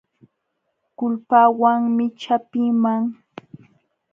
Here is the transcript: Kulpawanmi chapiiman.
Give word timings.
Kulpawanmi 0.97 2.05
chapiiman. 2.21 3.03